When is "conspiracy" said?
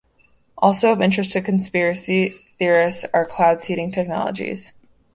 1.41-2.33